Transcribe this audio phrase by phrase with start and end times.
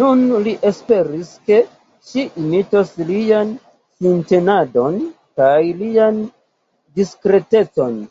[0.00, 1.58] Nun li esperis, ke
[2.12, 3.52] ŝi imitos lian
[4.06, 5.04] sintenadon
[5.44, 6.24] kaj lian
[7.02, 8.04] diskretecon.